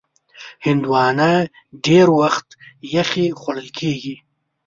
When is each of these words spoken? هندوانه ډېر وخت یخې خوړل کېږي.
هندوانه 0.65 1.31
ډېر 1.85 2.07
وخت 2.21 2.47
یخې 2.95 3.25
خوړل 3.39 3.69
کېږي. 3.79 4.15